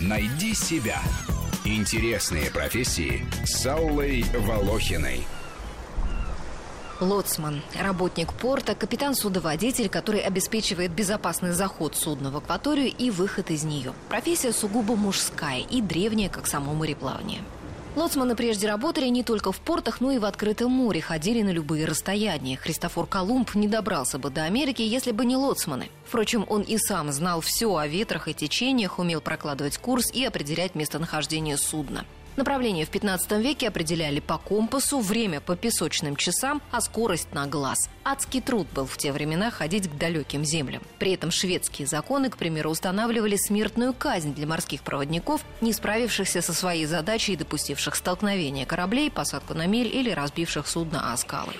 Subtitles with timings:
[0.00, 1.00] Найди себя.
[1.64, 5.26] Интересные профессии с Аллой Волохиной.
[7.00, 13.94] Лоцман– работник порта, капитан-судоводитель, который обеспечивает безопасный заход судна в акваторию и выход из нее.
[14.08, 17.42] Профессия сугубо мужская и древняя, как само мореплавание.
[17.96, 21.86] Лоцманы прежде работали не только в портах, но и в открытом море, ходили на любые
[21.86, 22.56] расстояния.
[22.56, 25.90] Христофор Колумб не добрался бы до Америки, если бы не лоцманы.
[26.06, 30.76] Впрочем, он и сам знал все о ветрах и течениях, умел прокладывать курс и определять
[30.76, 32.04] местонахождение судна.
[32.40, 37.90] Направление в 15 веке определяли по компасу, время по песочным часам, а скорость на глаз.
[38.02, 40.82] Адский труд был в те времена ходить к далеким землям.
[40.98, 46.54] При этом шведские законы, к примеру, устанавливали смертную казнь для морских проводников, не справившихся со
[46.54, 51.52] своей задачей и допустивших столкновение кораблей, посадку на мель или разбивших судно о скалы.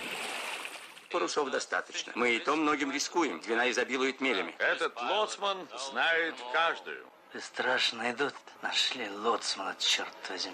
[1.13, 2.13] Парусов достаточно.
[2.15, 3.43] Мы и то многим рискуем.
[3.43, 4.55] Двина изобилует мелями.
[4.59, 5.59] Этот лоцман
[5.91, 7.05] знает каждую.
[7.39, 8.35] Страшно идут.
[8.61, 10.53] Нашли лоцмана, черт возьми.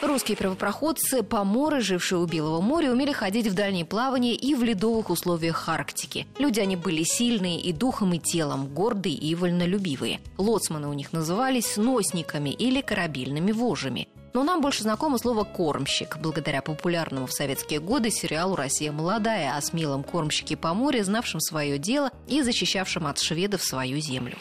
[0.00, 5.10] Русские первопроходцы, поморы, жившие у Белого моря, умели ходить в дальние плавания и в ледовых
[5.10, 6.26] условиях Арктики.
[6.38, 10.20] Люди они были сильные и духом, и телом, гордые и вольнолюбивые.
[10.38, 14.08] Лоцманы у них назывались носниками или корабельными вожами.
[14.32, 19.60] Но нам больше знакомо слово «кормщик», благодаря популярному в советские годы сериалу «Россия молодая» о
[19.60, 24.36] смелом кормщике по морю, знавшем свое дело и защищавшем от шведов свою землю.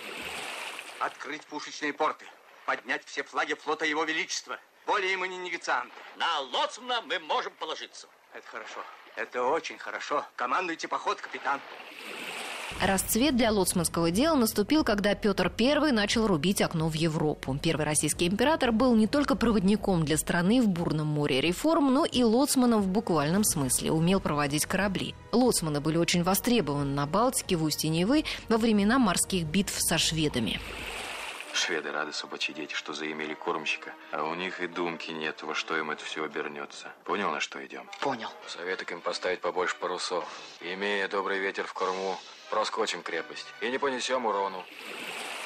[1.04, 2.26] Открыть пушечные порты.
[2.66, 4.58] Поднять все флаги флота Его Величества.
[4.86, 5.94] Более мы не негацианты.
[6.16, 8.08] На лоцмана мы можем положиться.
[8.32, 8.82] Это хорошо.
[9.18, 10.26] Это очень хорошо.
[10.38, 11.60] Командуйте поход, капитан.
[12.82, 17.58] Расцвет для лоцманского дела наступил, когда Петр I начал рубить окно в Европу.
[17.62, 22.24] Первый российский император был не только проводником для страны в бурном море реформ, но и
[22.24, 25.16] лоцманом в буквальном смысле, умел проводить корабли.
[25.32, 30.60] Лоцманы были очень востребованы на Балтике, в устье Невы во времена морских битв со шведами.
[31.54, 35.78] Шведы рады собачьи дети, что заимели кормщика, а у них и думки нет, во что
[35.78, 36.92] им это все обернется.
[37.04, 37.88] Понял, на что идем?
[38.00, 38.30] Понял.
[38.48, 40.28] Советую им поставить побольше парусов.
[40.62, 42.20] Имея добрый ветер в корму,
[42.50, 44.66] проскочим крепость и не понесем урону.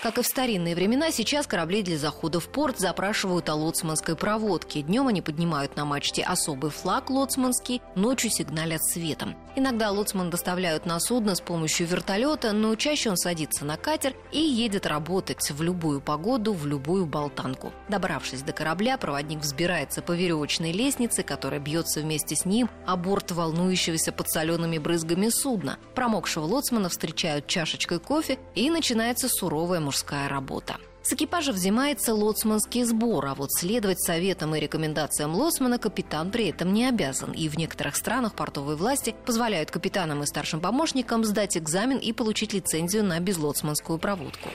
[0.04, 4.84] Как и в старинные времена, сейчас корабли для захода в порт запрашивают о лоцманской проводке.
[4.84, 9.36] Днем они поднимают на мачте особый флаг лоцманский, ночью сигналят светом.
[9.56, 14.40] Иногда лоцман доставляют на судно с помощью вертолета, но чаще он садится на катер и
[14.40, 17.74] едет работать в любую погоду, в любую болтанку.
[17.90, 23.32] Добравшись до корабля, проводник взбирается по веревочной лестнице, которая бьется вместе с ним о борт
[23.32, 25.80] волнующегося под солеными брызгами судна.
[25.96, 30.76] Промокшего лоцмана встречают чашечкой кофе и начинается суровая мужская работа.
[31.02, 36.74] С экипажа взимается лоцманский сбор, а вот следовать советам и рекомендациям лоцмана капитан при этом
[36.74, 37.32] не обязан.
[37.32, 42.52] И в некоторых странах портовые власти позволяют капитанам и старшим помощникам сдать экзамен и получить
[42.52, 44.50] лицензию на безлоцманскую проводку.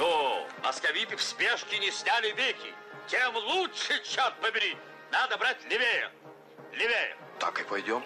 [0.00, 2.74] Ну, московиты в спешке не сняли веки.
[3.06, 4.76] Тем лучше, черт побери.
[5.12, 6.10] Надо брать левее.
[6.72, 7.16] Левее.
[7.38, 8.02] Так и пойдем.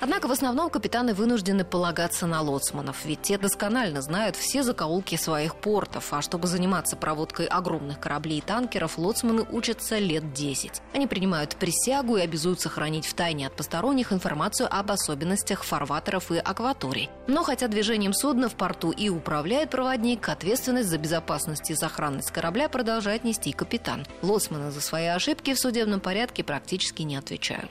[0.00, 5.56] Однако в основном капитаны вынуждены полагаться на лоцманов, ведь те досконально знают все закоулки своих
[5.56, 10.82] портов, а чтобы заниматься проводкой огромных кораблей и танкеров, лоцманы учатся лет 10.
[10.92, 16.38] Они принимают присягу и обязуются хранить в тайне от посторонних информацию об особенностях фарватеров и
[16.38, 17.08] акваторий.
[17.26, 22.68] Но хотя движением судна в порту и управляет проводник, ответственность за безопасность и сохранность корабля
[22.68, 24.06] продолжает нести капитан.
[24.22, 27.70] Лоцманы за свои ошибки в судебном порядке практически не отвечают.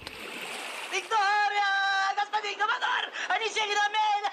[0.92, 1.26] Виктория!
[2.16, 3.12] Господин командор!
[3.30, 4.32] Они сели на мель!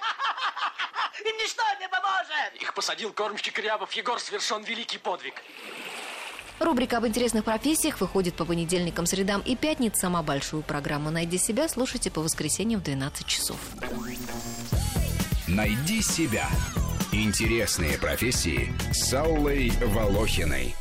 [1.31, 2.61] Им ничто не поможет!
[2.61, 3.93] Их посадил кормщик Рябов.
[3.93, 5.35] Егор совершен великий подвиг.
[6.59, 10.01] Рубрика об интересных профессиях выходит по понедельникам, средам и пятницам.
[10.01, 13.57] Сама большую программу «Найди себя» слушайте по воскресеньям в 12 часов.
[15.47, 16.49] Найди себя.
[17.13, 20.75] Интересные профессии с Аллой Волохиной.